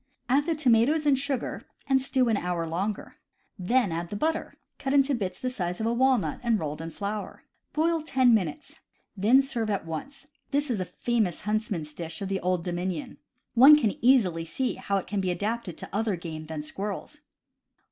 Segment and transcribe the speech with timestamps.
[0.27, 3.17] Add the tomatoes and sugar, and stew an hour longer.
[3.59, 6.89] Then add the butter, cut into bits the size of a walnut and rolled in
[6.89, 7.43] flour.
[7.71, 8.79] Boil ten minutes.
[9.15, 10.25] Then serve at once.
[10.49, 13.17] This is a famous huntsman's dish of the Old Domin ion.
[13.53, 17.19] One can easily see how it can be adapted to other game than squirrels.